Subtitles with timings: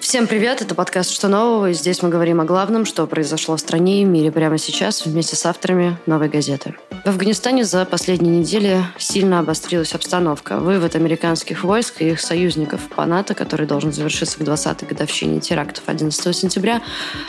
[0.00, 3.60] Всем привет, это подкаст «Что нового?» и здесь мы говорим о главном, что произошло в
[3.60, 6.74] стране и мире прямо сейчас вместе с авторами «Новой газеты».
[7.04, 10.58] В Афганистане за последние недели сильно обострилась обстановка.
[10.58, 15.84] Вывод американских войск и их союзников по НАТО, который должен завершиться к 20-й годовщине терактов
[15.86, 16.82] 11 сентября,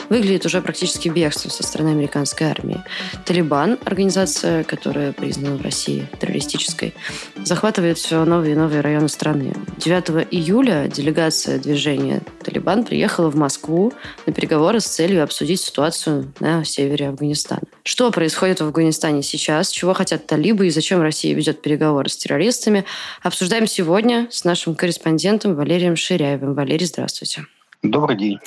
[0.08, 2.82] выглядит уже практически бегством со стороны американской армии.
[3.24, 6.94] Талибан, организация, которая признана в России террористической,
[7.44, 9.54] захватывает все новые и новые районы страны.
[9.78, 13.92] 9 июля делегация движения «Талибан» приехала в Москву
[14.26, 17.62] на переговоры с целью обсудить ситуацию на севере Афганистана.
[17.82, 19.70] Что происходит в Афганистане сейчас?
[19.70, 22.84] чего хотят талибы и зачем Россия ведет переговоры с террористами,
[23.22, 26.54] обсуждаем сегодня с нашим корреспондентом Валерием Ширяевым.
[26.54, 27.46] Валерий, здравствуйте.
[27.82, 28.38] Добрый день.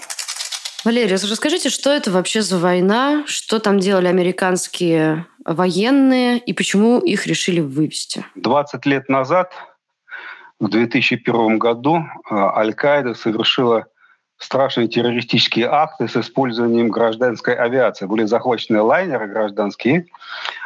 [0.84, 7.28] Валерий, расскажите, что это вообще за война, что там делали американские военные и почему их
[7.28, 8.26] решили вывести?
[8.36, 9.52] 20 лет назад,
[10.60, 13.86] в 2001 году, э, Аль-Каида совершила
[14.38, 18.08] страшные террористические акты с использованием гражданской авиации.
[18.08, 20.08] Были захвачены лайнеры гражданские,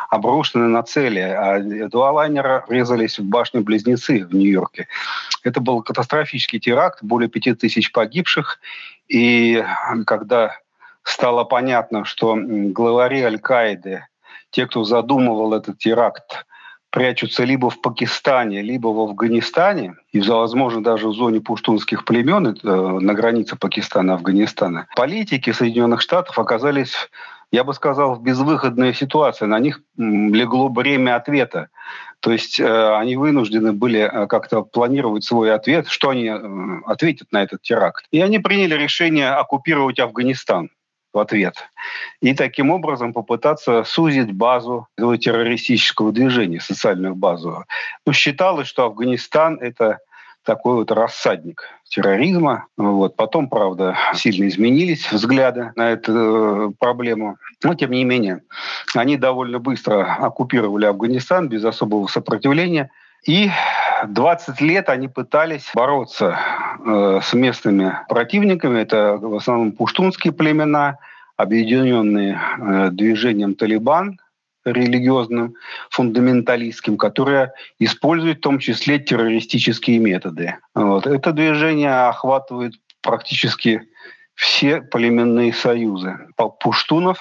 [0.10, 4.88] обрушены на цели, а два лайнера врезались в башню-близнецы в Нью-Йорке.
[5.44, 8.60] Это был катастрофический теракт, более пяти тысяч погибших.
[9.08, 9.64] И
[10.06, 10.58] когда
[11.04, 14.06] стало понятно, что главари Аль-Каиды,
[14.52, 16.46] те, кто задумывал этот теракт,
[16.90, 23.14] прячутся либо в Пакистане, либо в Афганистане, и, возможно, даже в зоне пуштунских племен на
[23.14, 27.10] границе Пакистана и Афганистана, политики Соединенных Штатов оказались
[27.56, 29.46] я бы сказал, в безвыходной ситуации.
[29.46, 31.70] На них легло бремя ответа.
[32.20, 37.32] То есть э, они вынуждены были э, как-то планировать свой ответ, что они э, ответят
[37.32, 38.06] на этот теракт.
[38.12, 40.70] И они приняли решение оккупировать Афганистан
[41.14, 41.56] в ответ.
[42.22, 47.64] И таким образом попытаться сузить базу террористического движения, социальную базу.
[48.06, 50.00] Ну, считалось, что Афганистан— это
[50.46, 52.68] такой вот рассадник терроризма.
[52.78, 53.16] Вот.
[53.16, 57.38] Потом, правда, сильно изменились взгляды на эту э, проблему.
[57.64, 58.42] Но, тем не менее,
[58.96, 62.90] они довольно быстро оккупировали Афганистан без особого сопротивления.
[63.26, 63.50] И
[64.08, 66.38] 20 лет они пытались бороться
[66.86, 68.80] э, с местными противниками.
[68.80, 71.00] Это в основном пуштунские племена,
[71.36, 74.20] объединенные э, движением «Талибан»,
[74.66, 75.56] религиозным,
[75.90, 80.58] фундаменталистским, которое использует в том числе террористические методы.
[80.74, 81.08] Вот.
[81.08, 83.84] Это движение охватывает практически
[84.34, 86.18] все племенные союзы
[86.60, 87.20] пуштунов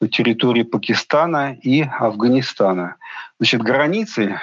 [0.00, 2.96] на территории Пакистана и Афганистана.
[3.38, 4.38] Значит, границы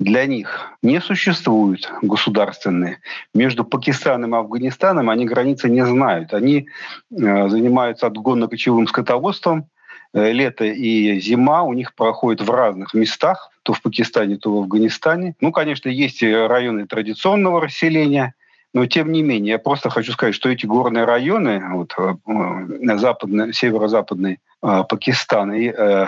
[0.00, 3.00] для них не существуют государственные.
[3.34, 6.32] Между Пакистаном и Афганистаном они границы не знают.
[6.34, 6.68] Они
[7.10, 9.68] э, занимаются отгонно-кочевым скотоводством,
[10.14, 15.34] лето и зима у них проходят в разных местах, то в Пакистане, то в Афганистане.
[15.40, 18.34] Ну, конечно, есть районы традиционного расселения,
[18.74, 23.52] но тем не менее, я просто хочу сказать, что эти горные районы, вот, э, западный,
[23.52, 26.06] северо-западный э, Пакистан и э,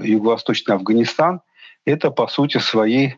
[0.00, 1.40] юго-восточный Афганистан,
[1.84, 3.16] это по сути своей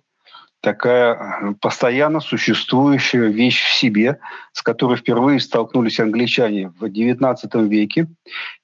[0.63, 4.19] такая э, постоянно существующая вещь в себе,
[4.53, 7.37] с которой впервые столкнулись англичане в XIX
[7.69, 8.07] веке.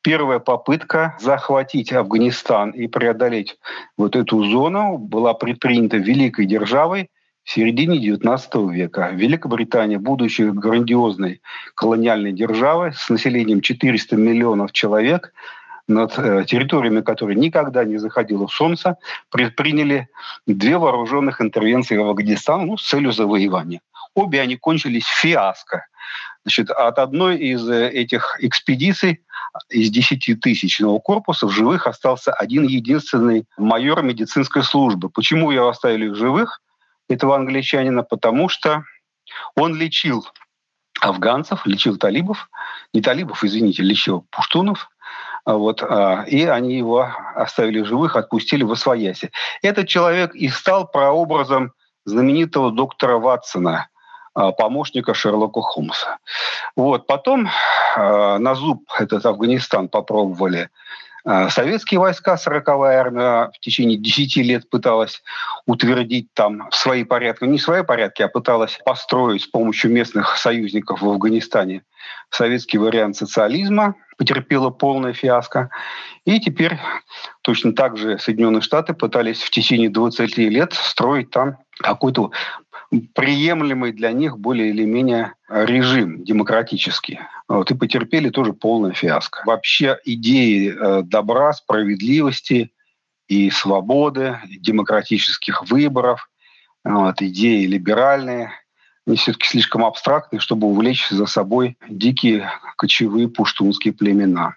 [0.01, 3.59] Первая попытка захватить Афганистан и преодолеть
[3.99, 7.11] вот эту зону была предпринята великой державой
[7.43, 9.11] в середине XIX века.
[9.13, 11.41] Великобритания, будучи грандиозной
[11.75, 15.33] колониальной державой с населением 400 миллионов человек,
[15.89, 18.97] над э, территориями, которые никогда не заходило солнце,
[19.31, 20.09] предприняли
[20.47, 23.81] две вооруженных интервенции в Афганистан ну, с целью завоевания.
[24.15, 25.87] Обе они кончились фиаско.
[26.45, 29.23] Значит, от одной из э, этих экспедиций
[29.71, 35.09] из 10 тысячного корпуса в живых остался один единственный майор медицинской службы.
[35.09, 36.61] Почему его оставили в живых,
[37.09, 38.03] этого англичанина?
[38.03, 38.85] Потому что
[39.57, 40.27] он лечил
[41.01, 42.51] афганцев, лечил талибов,
[42.93, 44.91] не талибов, извините, лечил пуштунов,
[45.55, 49.31] вот, а, и они его оставили живых, отпустили в Освояси.
[49.63, 51.73] Этот человек и стал прообразом
[52.05, 53.89] знаменитого доктора Ватсона,
[54.35, 56.19] а, помощника Шерлока Холмса.
[56.77, 57.07] Вот.
[57.07, 57.49] Потом
[57.97, 60.69] на зуб этот Афганистан попробовали
[61.25, 65.23] советские войска, 40-я армия в течение 10 лет пыталась
[65.67, 71.09] утвердить там свои порядки, не свои порядки, а пыталась построить с помощью местных союзников в
[71.09, 71.83] Афганистане
[72.31, 75.71] советский вариант социализма– потерпела полное фиаско.
[76.27, 76.79] И теперь
[77.43, 82.33] точно так же Соединенные Штаты пытались в течение 20 лет строить там какой-то
[83.15, 87.21] приемлемый для них более или менее режим демократический.
[87.49, 89.43] Вот, и потерпели тоже полное фиаско.
[89.45, 92.73] Вообще идеи э, добра, справедливости
[93.27, 96.31] и свободы, демократических выборов,
[96.85, 98.53] вот, идеи либеральные,
[99.07, 104.55] они все-таки слишком абстрактные, чтобы увлечь за собой дикие кочевые пуштунские племена.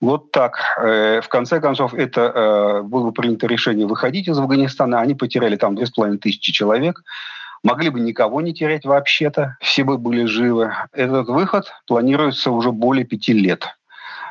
[0.00, 0.58] Вот так.
[0.78, 5.00] Э, в конце концов, это э, было принято решение выходить из Афганистана.
[5.00, 7.02] Они потеряли там 2,5 тысячи человек.
[7.66, 9.56] Могли бы никого не терять вообще-то.
[9.60, 10.72] Все бы были живы.
[10.92, 13.76] Этот выход планируется уже более пяти лет.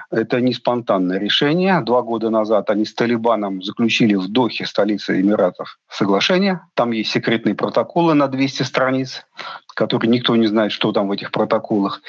[0.09, 1.81] Это не спонтанное решение.
[1.81, 6.61] Два года назад они с Талибаном заключили в Дохе, столице Эмиратов, соглашение.
[6.75, 9.25] Там есть секретные протоколы на 200 страниц,
[9.73, 12.01] которые никто не знает, что там в этих протоколах.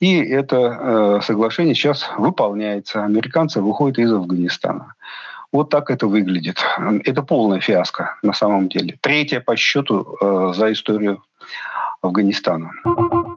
[0.00, 3.04] И это э, соглашение сейчас выполняется.
[3.04, 4.94] Американцы выходят из Афганистана.
[5.52, 6.58] Вот так это выглядит.
[7.04, 8.98] Это полная фиаско на самом деле.
[9.00, 11.22] Третья по счету э, за историю
[12.02, 12.70] Афганистана.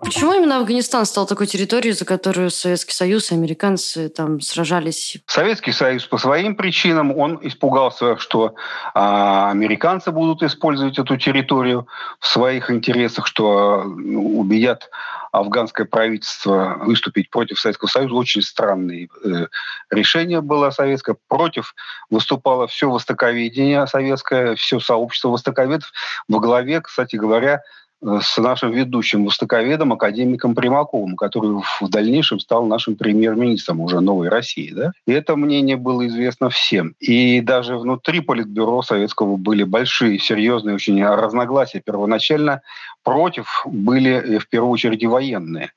[0.02, 5.18] Почему именно Афганистан стал такой территорией, за которую Советский Союз и американцы там сражались?
[5.28, 8.56] Советский Союз по своим причинам, он испугался, что
[8.94, 11.88] а, американцы будут использовать эту территорию
[12.20, 14.90] в своих интересах, что ну, убедят
[15.34, 18.14] афганское правительство выступить против Советского Союза.
[18.14, 19.48] Очень странное э,
[19.90, 21.18] решение было советское.
[21.28, 21.74] Против
[22.12, 25.92] выступало все востоковедение советское, все сообщество востоковедов
[26.28, 27.64] во главе, кстати говоря,
[28.04, 34.72] с нашим ведущим востоковедом, академиком Примаковым, который в дальнейшем стал нашим премьер-министром уже новой России.
[34.74, 34.92] Да?
[35.08, 36.96] И это мнение было известно всем.
[37.00, 41.82] И даже внутри Политбюро Советского были большие, серьезные очень разногласия.
[41.84, 42.62] Первоначально
[43.04, 45.72] против были в первую очередь военные.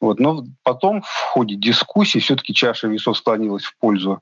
[0.00, 0.18] Вот.
[0.18, 4.20] Но потом в ходе дискуссии все-таки чаша весов склонилась в пользу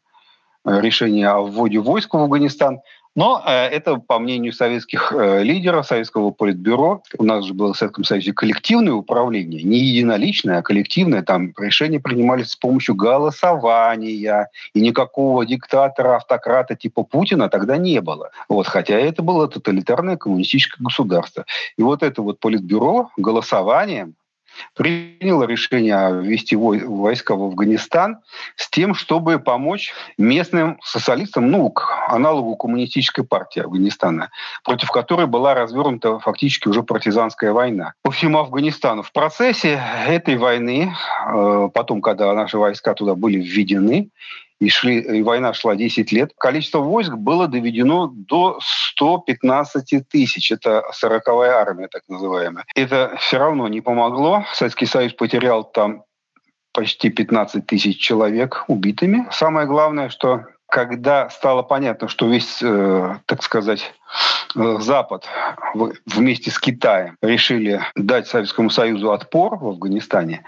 [0.65, 2.81] э, решения о вводе войск в Афганистан.
[3.15, 7.77] Но э, это, по мнению советских э, лидеров, советского политбюро, у нас же было в
[7.77, 11.23] Советском Союзе коллективное управление, не единоличное, а коллективное.
[11.23, 18.31] Там решения принимались с помощью голосования, и никакого диктатора, автократа типа Путина тогда не было.
[18.49, 21.45] Вот, хотя это было тоталитарное коммунистическое государство.
[21.77, 24.15] И вот это вот политбюро голосованием
[24.75, 28.19] приняло решение ввести войска в Афганистан
[28.57, 34.31] с тем, чтобы помочь местным социалистам, ну, к аналогу коммунистической партии Афганистана,
[34.65, 39.03] против которой была развернута фактически уже партизанская война по всему Афганистану.
[39.03, 40.95] В процессе этой войны,
[41.27, 44.11] э, потом, когда наши войска туда были введены,
[44.61, 50.53] и, шли, и война шла 10 лет, количество войск было доведено до 115 тысяч.
[50.53, 52.65] Это 40-я армия, так называемая.
[52.75, 54.45] Это все равно не помогло.
[54.55, 56.05] Советский Союз потерял там
[56.73, 59.27] почти 15 тысяч человек убитыми.
[59.31, 63.95] Самое главное, что когда стало понятно, что весь, э, так сказать,
[64.57, 65.29] э, Запад
[66.07, 70.43] вместе с Китаем решили дать Советскому Союзу отпор в Афганистане,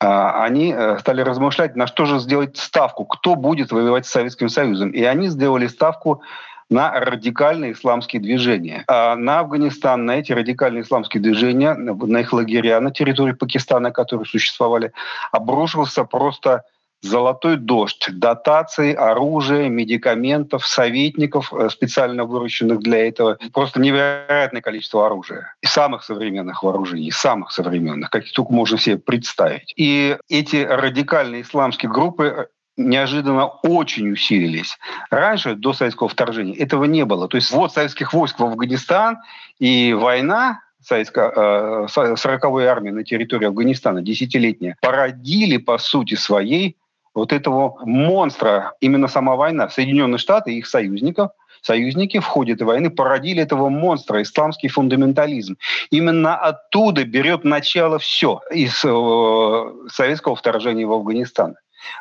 [0.00, 4.90] они э, стали размышлять, на что же сделать ставку, кто будет воевать с Советским Союзом.
[4.90, 6.22] И они сделали ставку
[6.70, 8.84] на радикальные исламские движения.
[8.86, 14.24] А на Афганистан, на эти радикальные исламские движения, на их лагеря на территории Пакистана, которые
[14.24, 14.92] существовали,
[15.32, 16.62] обрушился просто
[17.02, 23.38] золотой дождь дотаций, оружия, медикаментов, советников, э, специально выращенных для этого.
[23.52, 25.54] Просто невероятное количество оружия.
[25.62, 29.72] И самых современных вооружений, самых современных, каких только можно себе представить.
[29.76, 34.78] И эти радикальные исламские группы э, неожиданно очень усилились.
[35.10, 37.28] Раньше, до советского вторжения, этого не было.
[37.28, 39.18] То есть вот советских войск в Афганистан
[39.58, 46.76] и война советской 40-й э, армии на территории Афганистана, десятилетняя, породили, по сути своей,
[47.14, 51.30] вот этого монстра, именно сама война, Соединенные Штаты и их союзников,
[51.62, 55.56] союзники в ходе этой войны породили этого монстра, исламский фундаментализм.
[55.90, 61.56] Именно оттуда берет начало все из э, советского вторжения в Афганистан.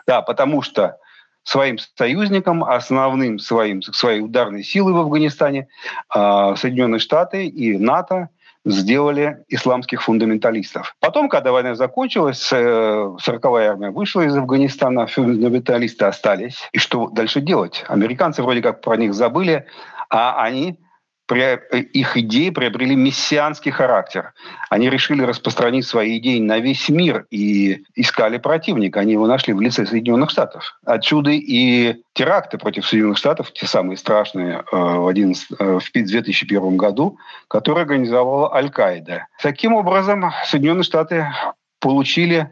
[0.05, 0.97] Да, потому что
[1.43, 5.67] своим союзникам, основным своим, своей ударной силой в Афганистане
[6.13, 8.29] э, Соединенные Штаты и НАТО
[8.71, 10.95] сделали исламских фундаменталистов.
[10.99, 16.69] Потом, когда война закончилась, 40-я э, армия вышла из Афганистана, фундаменталисты остались.
[16.71, 17.83] И что дальше делать?
[17.87, 19.65] Американцы вроде как про них забыли,
[20.09, 20.79] а они
[21.35, 24.33] их идеи приобрели мессианский характер.
[24.69, 28.99] Они решили распространить свои идеи на весь мир и искали противника.
[28.99, 30.79] Они его нашли в лице Соединенных Штатов.
[30.85, 36.77] Отсюда и теракты против Соединенных Штатов, те самые страшные э, в, 11, э, в 2001
[36.77, 37.17] году,
[37.47, 39.27] которые организовала Аль-Каида.
[39.41, 41.27] Таким образом, Соединенные Штаты
[41.79, 42.51] получили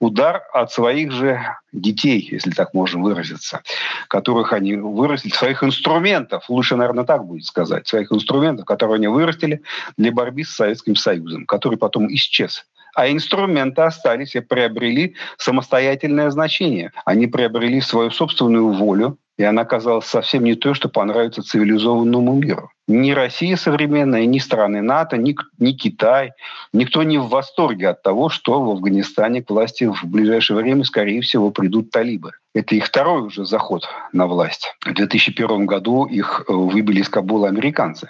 [0.00, 1.40] удар от своих же
[1.72, 3.62] детей, если так можно выразиться,
[4.08, 9.62] которых они вырастили, своих инструментов, лучше, наверное, так будет сказать, своих инструментов, которые они вырастили
[9.96, 12.66] для борьбы с Советским Союзом, который потом исчез.
[12.94, 16.92] А инструменты остались и приобрели самостоятельное значение.
[17.04, 22.70] Они приобрели свою собственную волю, и она казалась совсем не той, что понравится цивилизованному миру.
[22.88, 26.32] Ни Россия современная, ни страны НАТО, ни, ни Китай,
[26.72, 31.20] никто не в восторге от того, что в Афганистане к власти в ближайшее время, скорее
[31.20, 32.32] всего, придут талибы.
[32.54, 34.74] Это их второй уже заход на власть.
[34.80, 38.08] В 2001 году их э, выбили из Кабула американцы,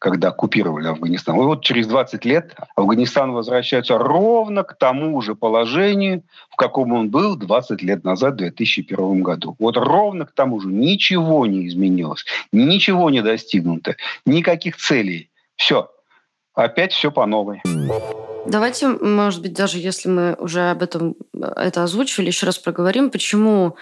[0.00, 1.36] когда оккупировали Афганистан.
[1.36, 7.10] И вот через 20 лет Афганистан возвращается ровно к тому же положению, в каком он
[7.10, 9.54] был 20 лет назад, в 2001 году.
[9.58, 10.65] Вот ровно к тому же.
[10.70, 15.30] Ничего не изменилось, ничего не достигнуто, никаких целей.
[15.56, 15.90] Все.
[16.54, 17.60] Опять все по новой.
[18.46, 23.10] Давайте, может быть, даже если мы уже об этом э, это озвучивали, еще раз проговорим,
[23.10, 23.76] почему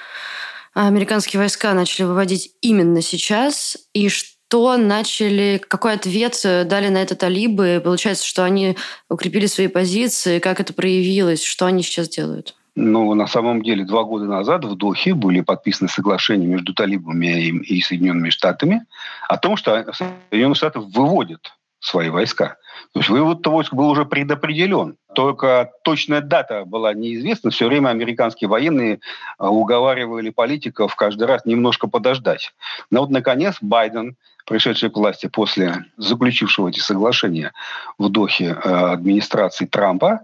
[0.72, 7.80] американские войска начали выводить именно сейчас и что начали, какой ответ дали на это талибы.
[7.84, 8.76] Получается, что они
[9.08, 12.54] укрепили свои позиции, как это проявилось, что они сейчас делают?
[12.76, 17.80] Ну, на самом деле, два года назад в Дохе были подписаны соглашения между талибами и
[17.80, 18.84] Соединенными Штатами
[19.28, 22.56] о том, что Соединенные Штаты выводят свои войска.
[22.92, 24.96] То есть вывод войск был уже предопределен.
[25.14, 27.50] Только точная дата была неизвестна.
[27.50, 29.00] Все время американские военные
[29.38, 32.54] а, уговаривали политиков каждый раз немножко подождать.
[32.90, 34.16] Но вот, наконец, Байден,
[34.46, 37.52] пришедший к власти после заключившего эти соглашения
[37.98, 40.20] в Дохе э, администрации Трампа,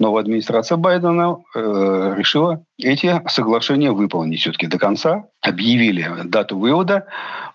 [0.00, 5.26] новая администрация Байдена э, решила эти соглашения выполнить все-таки до конца.
[5.42, 7.06] Объявили дату вывода.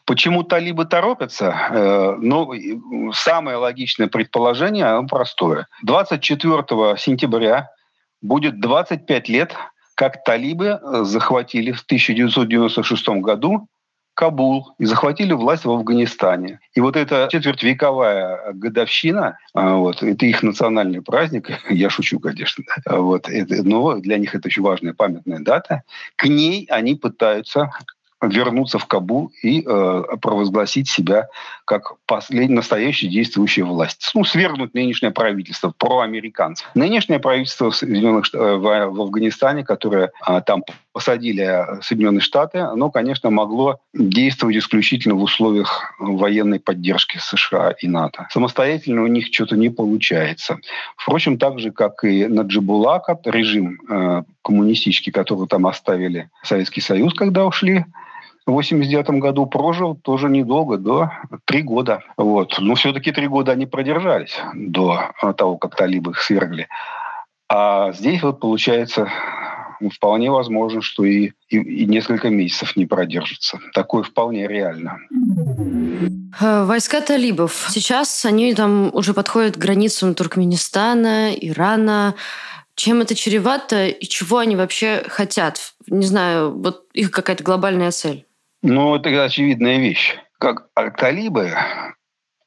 [0.05, 1.53] Почему талибы торопятся?
[1.71, 2.53] Э, ну,
[3.13, 5.67] самое логичное предположение, оно простое.
[5.83, 7.69] 24 сентября
[8.21, 9.55] будет 25 лет,
[9.95, 13.67] как талибы захватили в 1996 году
[14.15, 16.59] Кабул и захватили власть в Афганистане.
[16.73, 22.97] И вот эта четвертьвековая годовщина, а, вот, это их национальный праздник, я шучу, конечно, а,
[22.97, 25.83] вот, это, но для них это очень важная памятная дата,
[26.15, 27.71] к ней они пытаются
[28.21, 31.27] вернуться в Кабул и э, провозгласить себя
[31.65, 34.11] как последняя настоящая действующая власть.
[34.13, 36.69] Ну, свергнуть нынешнее правительство, проамериканцев.
[36.75, 43.29] Нынешнее правительство Соединенных, э, в, в Афганистане, которое э, там посадили Соединенные Штаты, оно, конечно,
[43.29, 48.27] могло действовать исключительно в условиях военной поддержки США и НАТО.
[48.31, 50.59] Самостоятельно у них что-то не получается.
[50.95, 57.13] Впрочем, так же, как и на Джибулака, режим э, коммунистический, который там оставили Советский Союз,
[57.13, 57.85] когда ушли,
[58.45, 61.11] в 89 году прожил тоже недолго, до
[61.45, 62.03] три года.
[62.15, 62.57] Вот.
[62.59, 66.67] Но все-таки три года они продержались до того, как талибы их свергли.
[67.49, 69.09] А здесь вот получается
[69.93, 73.59] вполне возможно, что и, и, и несколько месяцев не продержится.
[73.73, 74.99] Такое вполне реально.
[76.39, 77.67] Э, войска талибов.
[77.69, 82.15] Сейчас они там уже подходят к границам Туркменистана, Ирана.
[82.75, 85.73] Чем это чревато и чего они вообще хотят?
[85.87, 88.25] Не знаю, вот их какая-то глобальная цель.
[88.67, 90.17] Ну, это очевидная вещь.
[90.39, 91.53] Как талибы,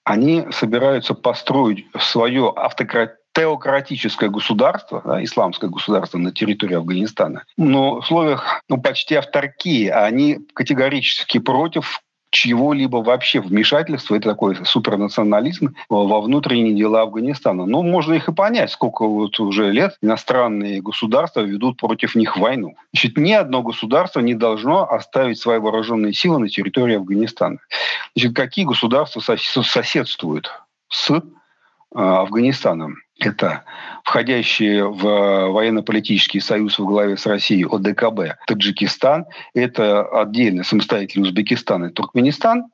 [0.03, 7.99] они собираются построить свое автократ теократическое государство, да, исламское государство на территории Афганистана, но в
[7.99, 16.75] условиях ну, почти авторкии, они категорически против чего-либо вообще вмешательства, это такой супернационализм во внутренние
[16.75, 17.67] дела Афганистана.
[17.67, 22.37] Но ну, можно их и понять, сколько вот уже лет иностранные государства ведут против них
[22.37, 22.77] войну.
[22.93, 27.59] Значит, ни одно государство не должно оставить свои вооруженные силы на территории Афганистана.
[28.15, 30.51] Значит, какие государства соседствуют
[30.89, 31.21] с э,
[31.95, 32.97] Афганистаном?
[33.19, 33.65] это
[34.05, 41.93] входящие в военно-политический союз во главе с Россией ОДКБ, Таджикистан, это отдельно самостоятельный Узбекистан и
[41.93, 42.67] Туркменистан,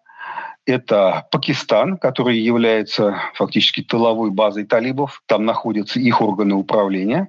[0.66, 5.22] это Пакистан, который является фактически тыловой базой талибов.
[5.26, 7.28] Там находятся их органы управления.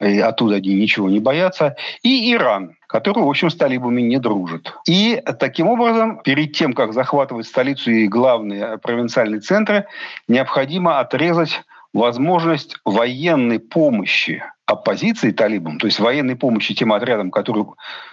[0.00, 1.76] И оттуда они ничего не боятся.
[2.02, 4.74] И Иран, который, в общем, с талибами не дружит.
[4.86, 9.86] И таким образом, перед тем, как захватывать столицу и главные провинциальные центры,
[10.28, 11.62] необходимо отрезать
[11.92, 17.66] возможность военной помощи оппозиции талибам, то есть военной помощи тем отрядам, которые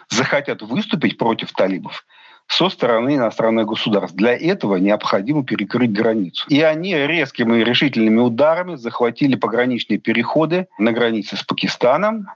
[0.09, 2.05] захотят выступить против талибов,
[2.47, 4.15] со стороны иностранных государств.
[4.15, 6.45] Для этого необходимо перекрыть границу.
[6.49, 12.27] И они резкими и решительными ударами захватили пограничные переходы на границе с Пакистаном,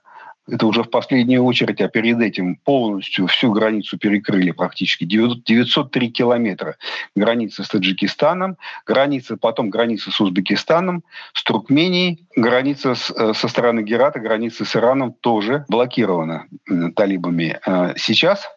[0.49, 5.03] это уже в последнюю очередь, а перед этим полностью всю границу перекрыли практически.
[5.03, 6.77] 903 километра
[7.15, 13.81] границы с Таджикистаном, граница, потом граница с Узбекистаном, с Туркменией, граница с, э, со стороны
[13.81, 16.47] Герата, граница с Ираном тоже блокирована
[16.95, 17.59] талибами.
[17.65, 18.47] Э, сейчас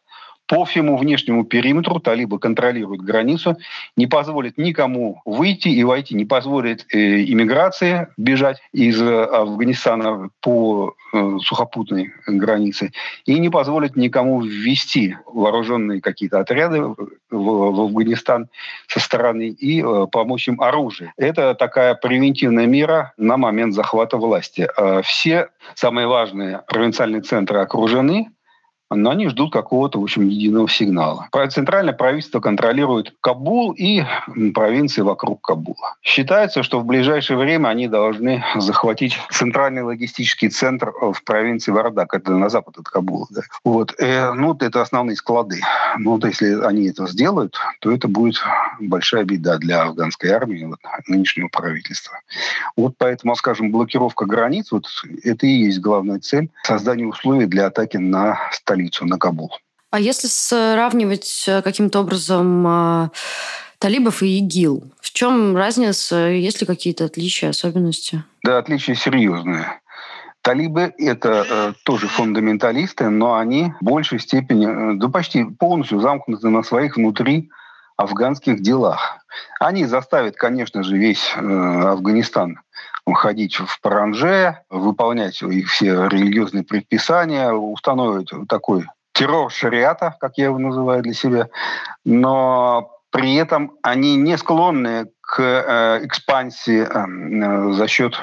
[0.50, 3.56] по всему внешнему периметру талибы контролируют границу,
[3.96, 10.96] не позволят никому выйти и войти, не позволят э, иммиграции бежать из э, Афганистана по
[11.12, 12.90] э, сухопутной границе
[13.26, 16.96] и не позволят никому ввести вооруженные какие-то отряды в,
[17.30, 18.48] в Афганистан
[18.88, 21.12] со стороны и помочь им оружием.
[21.16, 24.66] Это такая превентивная мера на момент захвата власти.
[25.04, 28.30] Все самые важные провинциальные центры окружены,
[28.90, 31.28] но они ждут какого-то, в общем, единого сигнала.
[31.50, 34.02] Центральное правительство контролирует Кабул и
[34.54, 35.96] провинции вокруг Кабула.
[36.02, 42.32] Считается, что в ближайшее время они должны захватить центральный логистический центр в провинции Вардак, это
[42.32, 43.26] на запад от Кабула.
[43.30, 43.42] Да.
[43.64, 43.94] Вот.
[43.98, 45.60] Э, ну, это основные склады.
[45.98, 48.36] Ну, вот если они это сделают, то это будет
[48.80, 52.18] большая беда для афганской армии, вот, нынешнего правительства.
[52.76, 54.86] Вот поэтому, скажем, блокировка границ, вот
[55.22, 59.52] это и есть главная цель создания условий для атаки на столицу столицу, на Кабул.
[59.90, 63.10] А если сравнивать э, каким-то образом а,
[63.78, 68.22] талибов и ИГИЛ, в чем разница, есть ли какие-то отличия, особенности?
[68.44, 69.80] Да, отличия серьезные.
[70.42, 76.48] Талибы– это э, тоже фундаменталисты, но они в большей степени, э, да почти полностью замкнуты
[76.48, 77.50] на своих внутри
[77.96, 79.18] афганских делах.
[79.58, 82.60] Они заставят, конечно же, весь э, Афганистан
[83.06, 90.58] ходить в паранже, выполнять их все религиозные предписания, установить такой террор шариата, как я его
[90.58, 91.48] называю для себя,
[92.04, 98.20] но при этом они не склонны к э, экспансии э, за счет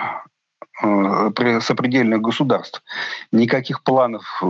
[0.81, 2.81] э, сопредельных государств.
[3.31, 4.41] Никаких планов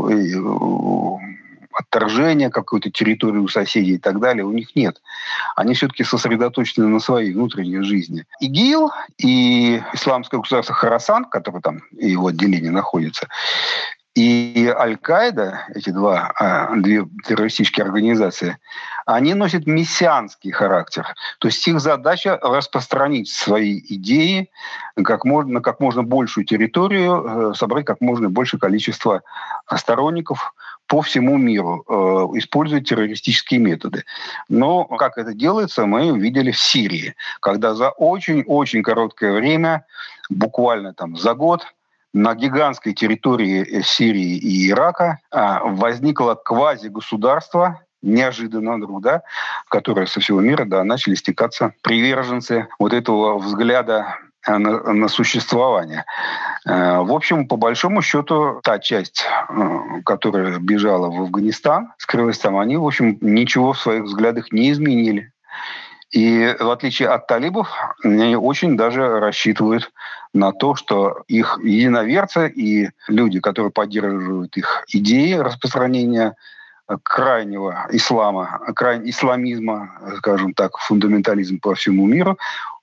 [1.77, 5.01] отторжения какой-то территории у соседей и так далее у них нет.
[5.55, 8.25] Они все-таки сосредоточены на своей внутренней жизни.
[8.39, 13.27] ИГИЛ и Исламское государство Харасан, которое там и его отделение находится,
[14.17, 18.57] и Аль-Каида, эти два, а, две террористические организации,
[19.05, 21.05] они носят мессианский характер.
[21.37, 24.49] То есть их задача распространить свои идеи
[25.03, 29.21] как можно, на как можно большую территорию, э, собрать как можно большее количество
[29.75, 30.51] сторонников,
[30.87, 32.39] по всему миру, э,
[32.81, 34.03] террористические методы.
[34.49, 39.85] Но как это делается, мы видели в Сирии, когда за очень-очень короткое время,
[40.29, 41.65] буквально там за год,
[42.13, 49.21] на гигантской территории Сирии и Ирака а, возникло квази-государство, неожиданно вдруг, да,
[49.65, 54.15] в которое со всего мира да, начали стекаться приверженцы вот этого взгляда
[54.47, 56.05] Э, на, на существование.
[56.67, 62.57] Э, в общем, по большому счету, та часть, э, которая бежала в Афганистан, скрылась там,
[62.57, 65.31] они, в общем, ничего в своих взглядах не изменили.
[66.11, 67.69] И в отличие от талибов,
[68.03, 69.91] они очень даже рассчитывают
[70.33, 76.35] на то, что их единоверцы и люди, которые поддерживают их идеи распространения
[77.03, 82.37] крайнего ислама, крайнего исламизма, скажем так, фундаментализм по всему миру,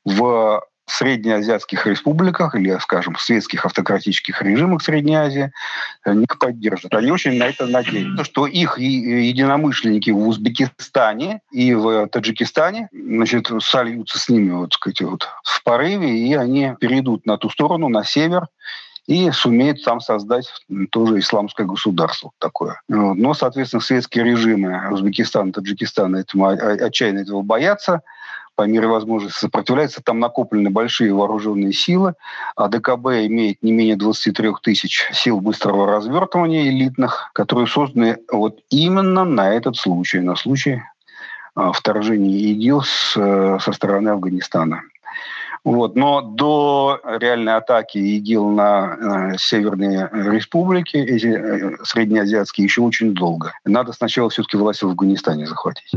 [0.05, 5.53] в среднеазиатских республиках или, скажем, светских автократических режимах Средней Азии
[6.03, 6.95] они поддержат.
[6.95, 14.19] Они очень на это надеются, что их единомышленники в Узбекистане и в Таджикистане значит, сольются
[14.19, 18.47] с ними вот, сказать, вот, в порыве, и они перейдут на ту сторону, на север,
[19.07, 20.51] и сумеют там создать
[20.91, 22.81] тоже исламское государство такое.
[22.89, 28.01] Но, соответственно, светские режимы Узбекистана, Таджикистана этому отчаянно этого боятся–
[28.57, 30.03] по мере возможности сопротивляется.
[30.03, 32.15] Там накоплены большие вооруженные силы.
[32.57, 39.25] А ДКБ имеет не менее 23 тысяч сил быстрого развертывания элитных, которые созданы вот именно
[39.25, 40.83] на этот случай, на случай
[41.55, 42.83] а, вторжения ИГИЛ
[43.17, 44.83] э, со стороны Афганистана.
[45.65, 45.97] Вот.
[45.97, 53.55] Но до реальной атаки ИГИЛ на э, северные республики, эти э, среднеазиатские, еще очень долго.
[53.65, 55.91] Надо сначала все-таки власть в Афганистане захватить.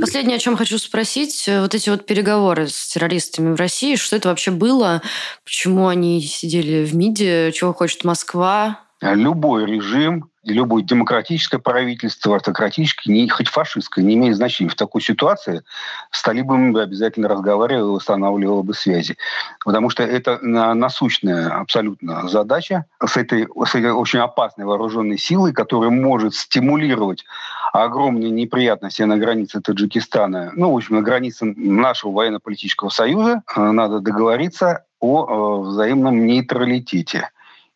[0.00, 4.16] Последнее, о чем хочу спросить, э, вот эти вот переговоры с террористами в России, что
[4.16, 5.00] это вообще было?
[5.44, 7.52] Почему они сидели в МИДе?
[7.52, 8.80] Чего хочет Москва?
[9.00, 14.70] Любой режим любое демократическое правительство, автократическое, не, хоть фашистское, не имеет значения.
[14.70, 15.62] В такой ситуации
[16.10, 19.16] с талибами бы обязательно разговаривал устанавливал бы связи.
[19.64, 25.90] Потому что это насущная абсолютно задача с этой, с этой очень опасной вооруженной силой, которая
[25.90, 27.24] может стимулировать
[27.72, 33.42] огромные неприятности на границе Таджикистана, ну, в общем, на границе нашего военно-политического союза.
[33.56, 37.30] Надо договориться о э, взаимном нейтралитете.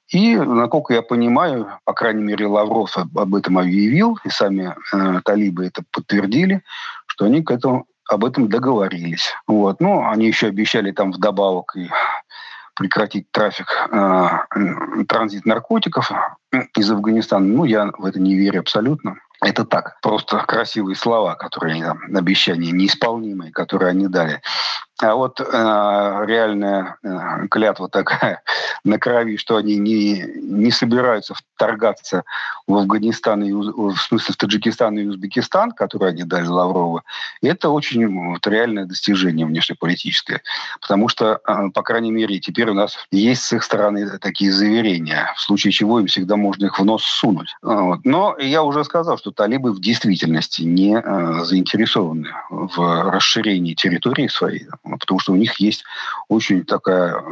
[0.08, 5.66] И, насколько я понимаю, по крайней мере, Лавров об этом объявил, и сами э, талибы
[5.66, 6.62] это подтвердили,
[7.06, 9.32] что они к этому, об этом договорились.
[9.46, 9.80] Вот.
[9.80, 11.88] Ну, они еще обещали там вдобавок и
[12.74, 16.10] прекратить трафик, э, транзит наркотиков
[16.76, 17.46] из Афганистана.
[17.46, 19.16] Ну, я в это не верю абсолютно.
[19.42, 24.42] это так, просто красивые слова, которые обещания неисполнимые, которые они дали.
[25.02, 28.42] А вот э, реальная э, клятва такая
[28.84, 32.24] на крови, что они не, не собираются вторгаться
[32.66, 37.02] в Афганистан, и, в смысле в Таджикистан и Узбекистан, которые они дали Лаврову,
[37.42, 40.42] это очень вот, реальное достижение внешнеполитическое.
[40.80, 45.32] Потому что, э, по крайней мере, теперь у нас есть с их стороны такие заверения,
[45.36, 47.54] в случае чего им всегда можно их в нос сунуть.
[47.62, 48.00] Вот.
[48.04, 54.64] Но я уже сказал, что талибы в действительности не э, заинтересованы в расширении территории своей
[55.04, 55.84] потому что у них есть
[56.28, 57.22] очень такая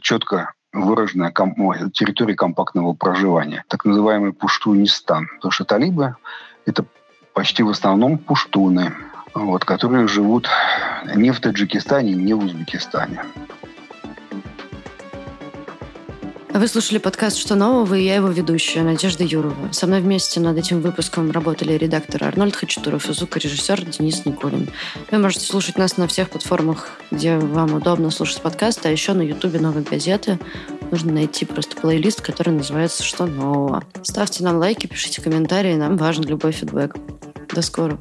[0.00, 1.54] четко выраженная ком-
[1.92, 5.28] территория компактного проживания, так называемый Пуштунистан.
[5.36, 6.16] Потому что талибы—
[6.66, 6.84] это
[7.32, 8.92] почти в основном пуштуны,
[9.34, 10.48] вот, которые живут
[11.14, 13.22] не в Таджикистане, не в Узбекистане.
[16.58, 19.72] Вы слушали подкаст «Что нового?» и я его ведущая, Надежда Юрова.
[19.72, 24.70] Со мной вместе над этим выпуском работали редактор Арнольд Хачатуров и звукорежиссер Денис Никулин.
[25.10, 29.20] Вы можете слушать нас на всех платформах, где вам удобно слушать подкасты, а еще на
[29.20, 30.38] Ютубе «Новой газеты».
[30.90, 33.84] Нужно найти просто плейлист, который называется «Что нового?».
[34.02, 36.96] Ставьте нам лайки, пишите комментарии, нам важен любой фидбэк.
[37.54, 37.98] До скорого.